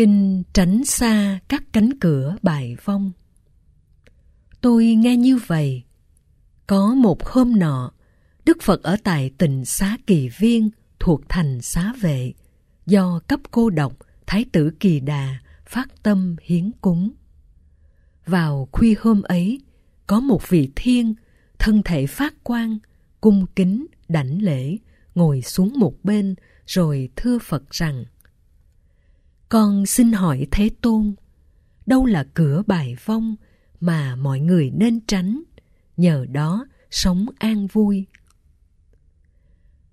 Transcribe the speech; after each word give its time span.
Kinh 0.00 0.42
tránh 0.52 0.84
xa 0.84 1.38
các 1.48 1.62
cánh 1.72 1.98
cửa 2.00 2.36
bài 2.42 2.76
vong 2.84 3.12
Tôi 4.60 4.84
nghe 4.84 5.16
như 5.16 5.38
vậy 5.46 5.82
Có 6.66 6.94
một 6.94 7.24
hôm 7.26 7.58
nọ 7.58 7.92
Đức 8.44 8.62
Phật 8.62 8.82
ở 8.82 8.96
tại 9.04 9.30
tỉnh 9.38 9.64
Xá 9.64 9.96
Kỳ 10.06 10.28
Viên 10.38 10.70
thuộc 10.98 11.20
thành 11.28 11.60
Xá 11.60 11.92
Vệ 12.00 12.32
do 12.86 13.20
cấp 13.26 13.40
cô 13.50 13.70
độc 13.70 13.96
Thái 14.26 14.44
tử 14.52 14.70
Kỳ 14.80 15.00
Đà 15.00 15.38
phát 15.66 16.02
tâm 16.02 16.36
hiến 16.42 16.70
cúng. 16.80 17.10
Vào 18.26 18.68
khuya 18.72 18.94
hôm 19.00 19.22
ấy, 19.22 19.60
có 20.06 20.20
một 20.20 20.48
vị 20.48 20.70
thiên, 20.76 21.14
thân 21.58 21.82
thể 21.82 22.06
phát 22.06 22.34
quang, 22.42 22.78
cung 23.20 23.46
kính, 23.56 23.86
đảnh 24.08 24.42
lễ, 24.42 24.76
ngồi 25.14 25.42
xuống 25.42 25.72
một 25.76 25.94
bên 26.04 26.34
rồi 26.66 27.08
thưa 27.16 27.38
Phật 27.38 27.70
rằng 27.70 28.04
con 29.50 29.86
xin 29.86 30.12
hỏi 30.12 30.46
Thế 30.50 30.70
Tôn, 30.80 31.14
đâu 31.86 32.06
là 32.06 32.24
cửa 32.34 32.62
bài 32.66 32.96
vong 33.04 33.36
mà 33.80 34.16
mọi 34.16 34.40
người 34.40 34.70
nên 34.70 35.00
tránh, 35.06 35.42
nhờ 35.96 36.26
đó 36.32 36.66
sống 36.90 37.26
an 37.38 37.66
vui. 37.66 38.06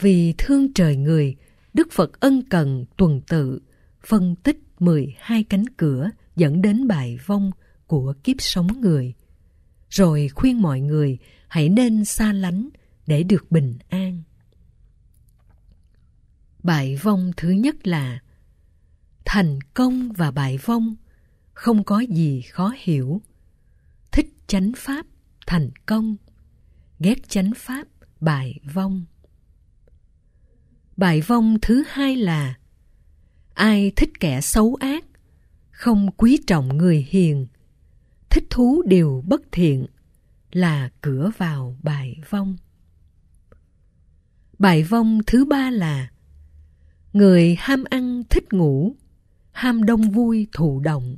Vì 0.00 0.34
thương 0.38 0.72
trời 0.72 0.96
người, 0.96 1.36
Đức 1.74 1.88
Phật 1.92 2.20
ân 2.20 2.42
cần 2.50 2.84
tuần 2.96 3.20
tự, 3.20 3.60
phân 4.06 4.36
tích 4.36 4.58
12 4.78 5.44
cánh 5.44 5.64
cửa 5.76 6.10
dẫn 6.36 6.62
đến 6.62 6.88
bài 6.88 7.18
vong 7.26 7.50
của 7.86 8.14
kiếp 8.24 8.36
sống 8.38 8.80
người. 8.80 9.14
Rồi 9.90 10.28
khuyên 10.34 10.62
mọi 10.62 10.80
người 10.80 11.18
hãy 11.48 11.68
nên 11.68 12.04
xa 12.04 12.32
lánh 12.32 12.68
để 13.06 13.22
được 13.22 13.50
bình 13.50 13.78
an. 13.88 14.22
bài 16.62 16.96
vong 17.02 17.32
thứ 17.36 17.50
nhất 17.50 17.86
là 17.86 18.20
thành 19.30 19.60
công 19.74 20.12
và 20.12 20.30
bại 20.30 20.58
vong 20.58 20.96
không 21.54 21.84
có 21.84 22.00
gì 22.00 22.40
khó 22.40 22.74
hiểu. 22.76 23.22
Thích 24.12 24.34
chánh 24.46 24.72
pháp 24.76 25.06
thành 25.46 25.70
công, 25.86 26.16
ghét 26.98 27.28
chánh 27.28 27.50
pháp 27.56 27.88
bại 28.20 28.60
vong. 28.74 29.04
Bại 30.96 31.20
vong 31.20 31.58
thứ 31.62 31.84
hai 31.88 32.16
là 32.16 32.54
ai 33.54 33.92
thích 33.96 34.10
kẻ 34.20 34.40
xấu 34.40 34.74
ác, 34.80 35.04
không 35.70 36.10
quý 36.16 36.38
trọng 36.46 36.76
người 36.76 37.06
hiền, 37.08 37.46
thích 38.30 38.44
thú 38.50 38.82
điều 38.86 39.24
bất 39.26 39.42
thiện 39.52 39.86
là 40.52 40.90
cửa 41.00 41.30
vào 41.38 41.76
bại 41.82 42.20
vong. 42.30 42.56
Bại 44.58 44.82
vong 44.82 45.20
thứ 45.26 45.44
ba 45.44 45.70
là 45.70 46.10
người 47.12 47.56
ham 47.58 47.84
ăn 47.90 48.22
thích 48.30 48.52
ngủ, 48.52 48.96
ham 49.58 49.84
đông 49.84 50.10
vui 50.10 50.46
thụ 50.52 50.80
động, 50.80 51.16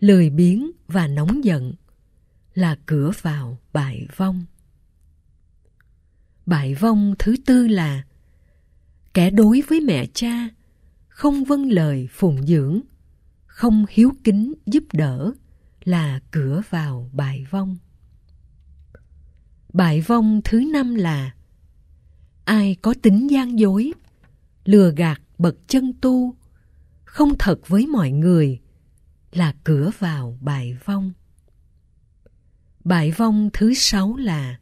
lười 0.00 0.30
biếng 0.30 0.70
và 0.88 1.06
nóng 1.06 1.44
giận 1.44 1.72
là 2.54 2.76
cửa 2.86 3.10
vào 3.22 3.58
bại 3.72 4.06
vong. 4.16 4.44
Bại 6.46 6.74
vong 6.74 7.14
thứ 7.18 7.36
tư 7.46 7.66
là 7.68 8.02
kẻ 9.14 9.30
đối 9.30 9.62
với 9.68 9.80
mẹ 9.80 10.06
cha 10.14 10.48
không 11.08 11.44
vâng 11.44 11.70
lời 11.70 12.08
phụng 12.12 12.46
dưỡng 12.46 12.80
không 13.46 13.86
hiếu 13.90 14.12
kính 14.24 14.54
giúp 14.66 14.84
đỡ 14.92 15.32
là 15.84 16.20
cửa 16.30 16.62
vào 16.70 17.10
bại 17.12 17.46
vong 17.50 17.76
bại 19.72 20.00
vong 20.00 20.40
thứ 20.44 20.60
năm 20.72 20.94
là 20.94 21.34
ai 22.44 22.76
có 22.82 22.94
tính 23.02 23.30
gian 23.30 23.58
dối 23.58 23.92
lừa 24.64 24.92
gạt 24.96 25.20
bậc 25.38 25.56
chân 25.68 25.92
tu 26.00 26.34
không 27.10 27.38
thật 27.38 27.68
với 27.68 27.86
mọi 27.86 28.10
người 28.10 28.60
là 29.32 29.54
cửa 29.64 29.90
vào 29.98 30.38
bại 30.40 30.76
vong. 30.84 31.12
Bại 32.84 33.10
vong 33.10 33.50
thứ 33.52 33.74
sáu 33.74 34.16
là, 34.16 34.58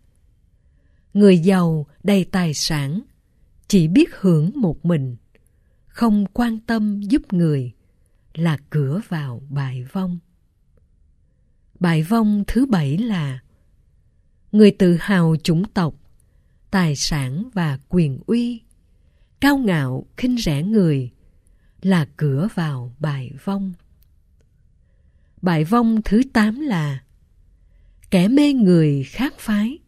người 1.14 1.38
giàu 1.38 1.86
đầy 2.02 2.24
tài 2.24 2.54
sản 2.54 3.00
chỉ 3.68 3.88
biết 3.88 4.08
hưởng 4.20 4.50
một 4.54 4.84
mình, 4.84 5.16
không 5.86 6.26
quan 6.32 6.58
tâm 6.60 7.00
giúp 7.00 7.32
người 7.32 7.72
là 8.34 8.58
cửa 8.70 9.00
vào 9.08 9.42
bại 9.50 9.84
vong. 9.92 10.18
Bại 11.80 12.02
vong 12.02 12.44
thứ 12.46 12.66
bảy 12.66 12.98
là, 12.98 13.38
người 14.52 14.70
tự 14.70 14.96
hào 15.00 15.36
chủng 15.42 15.64
tộc, 15.64 15.94
tài 16.70 16.96
sản 16.96 17.48
và 17.54 17.78
quyền 17.88 18.20
uy, 18.26 18.62
cao 19.40 19.58
ngạo, 19.58 20.06
khinh 20.16 20.36
rẻ 20.38 20.62
người 20.62 21.10
là 21.82 22.06
cửa 22.16 22.48
vào 22.54 22.94
bài 22.98 23.32
vong 23.44 23.72
Bài 25.42 25.64
vong 25.64 26.02
thứ 26.04 26.22
tám 26.32 26.60
là 26.60 27.02
kẻ 28.10 28.28
mê 28.28 28.52
người 28.52 29.04
khác 29.04 29.34
phái 29.38 29.78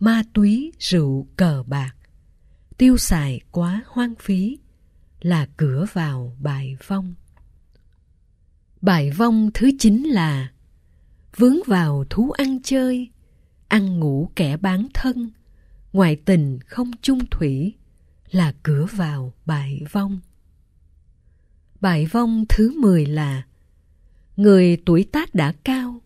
ma 0.00 0.22
túy 0.34 0.72
rượu 0.78 1.26
cờ 1.36 1.64
bạc 1.66 1.96
tiêu 2.78 2.96
xài 2.96 3.40
quá 3.50 3.82
hoang 3.86 4.14
phí 4.14 4.58
là 5.20 5.46
cửa 5.56 5.86
vào 5.92 6.36
bài 6.40 6.76
vong. 6.86 7.14
Bài 8.80 9.10
vong 9.10 9.50
thứ 9.54 9.70
chín 9.78 10.02
là 10.02 10.52
vướng 11.36 11.56
vào 11.66 12.04
thú 12.10 12.30
ăn 12.30 12.62
chơi, 12.62 13.10
ăn 13.68 14.00
ngủ 14.00 14.30
kẻ 14.36 14.56
bán 14.56 14.86
thân, 14.94 15.30
ngoại 15.92 16.16
tình 16.16 16.58
không 16.66 16.90
chung 17.02 17.26
thủy 17.30 17.74
là 18.30 18.54
cửa 18.62 18.86
vào 18.92 19.32
bài 19.46 19.82
vong. 19.92 20.20
Bài 21.80 22.06
vong 22.06 22.44
thứ 22.48 22.80
mười 22.80 23.06
là 23.06 23.42
người 24.36 24.76
tuổi 24.86 25.08
tác 25.12 25.34
đã 25.34 25.52
cao, 25.64 26.00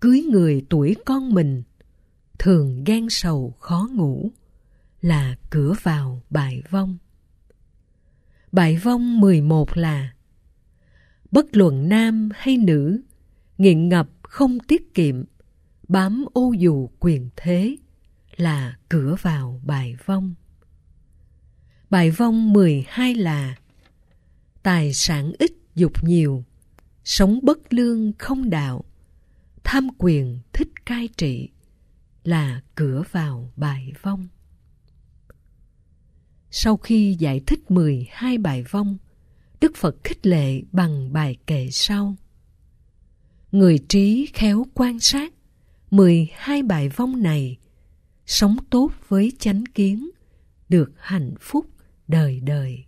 cưới 0.00 0.22
người 0.30 0.66
tuổi 0.68 0.96
con 1.06 1.34
mình, 1.34 1.62
thường 2.38 2.84
ghen 2.84 3.10
sầu 3.10 3.54
khó 3.60 3.88
ngủ 3.92 4.30
là 5.00 5.36
cửa 5.50 5.74
vào 5.82 6.22
bài 6.30 6.62
vong. 6.70 6.98
bài 8.52 8.76
vong 8.76 9.20
11 9.20 9.76
là 9.76 10.12
Bất 11.30 11.46
luận 11.56 11.88
nam 11.88 12.28
hay 12.34 12.56
nữ, 12.56 13.00
nghiện 13.58 13.88
ngập 13.88 14.08
không 14.22 14.58
tiết 14.60 14.94
kiệm, 14.94 15.24
bám 15.88 16.24
ô 16.32 16.52
dù 16.58 16.90
quyền 17.00 17.28
thế 17.36 17.76
là 18.36 18.76
cửa 18.88 19.16
vào 19.22 19.60
bài 19.64 19.96
vong. 20.06 20.34
Bài 21.90 22.10
vong 22.10 22.52
12 22.52 23.14
là 23.14 23.56
Tài 24.62 24.92
sản 24.92 25.32
ít 25.38 25.52
dục 25.74 26.04
nhiều, 26.04 26.44
sống 27.04 27.40
bất 27.42 27.72
lương 27.72 28.12
không 28.18 28.50
đạo, 28.50 28.84
tham 29.64 29.88
quyền 29.98 30.38
thích 30.52 30.68
cai 30.86 31.08
trị 31.16 31.48
là 32.24 32.62
cửa 32.74 33.02
vào 33.12 33.52
bài 33.56 33.92
vong. 34.02 34.28
Sau 36.50 36.76
khi 36.76 37.16
giải 37.18 37.40
thích 37.46 37.70
12 37.70 38.38
bài 38.38 38.64
vong, 38.70 38.98
Đức 39.60 39.76
Phật 39.76 39.96
khích 40.04 40.26
lệ 40.26 40.62
bằng 40.72 41.12
bài 41.12 41.36
kệ 41.46 41.68
sau. 41.70 42.16
Người 43.52 43.78
trí 43.88 44.28
khéo 44.34 44.66
quan 44.74 45.00
sát 45.00 45.32
12 45.90 46.62
bài 46.62 46.88
vong 46.88 47.22
này, 47.22 47.56
sống 48.26 48.56
tốt 48.70 48.90
với 49.08 49.32
chánh 49.38 49.64
kiến, 49.74 50.10
được 50.68 50.92
hạnh 50.96 51.34
phúc 51.40 51.66
đời 52.08 52.40
đời. 52.40 52.84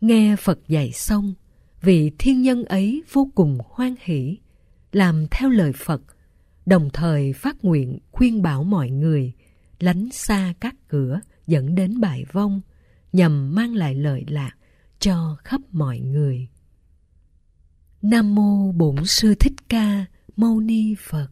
Nghe 0.00 0.36
Phật 0.36 0.58
dạy 0.68 0.92
xong, 0.92 1.34
vị 1.82 2.10
thiên 2.18 2.42
nhân 2.42 2.64
ấy 2.64 3.02
vô 3.12 3.30
cùng 3.34 3.58
hoan 3.68 3.94
hỷ, 4.00 4.38
làm 4.92 5.26
theo 5.30 5.48
lời 5.50 5.72
Phật, 5.72 6.02
đồng 6.66 6.90
thời 6.92 7.32
phát 7.32 7.64
nguyện 7.64 7.98
khuyên 8.12 8.42
bảo 8.42 8.64
mọi 8.64 8.90
người 8.90 9.32
lánh 9.78 10.08
xa 10.12 10.54
các 10.60 10.74
cửa 10.88 11.20
dẫn 11.46 11.74
đến 11.74 12.00
bại 12.00 12.24
vong 12.32 12.60
nhằm 13.12 13.54
mang 13.54 13.74
lại 13.74 13.94
lợi 13.94 14.24
lạc 14.28 14.52
cho 14.98 15.36
khắp 15.44 15.60
mọi 15.70 15.98
người. 15.98 16.48
Nam 18.02 18.34
mô 18.34 18.72
Bổn 18.72 19.04
sư 19.04 19.34
Thích 19.34 19.68
Ca 19.68 20.06
Mâu 20.36 20.60
Ni 20.60 20.94
Phật. 20.98 21.28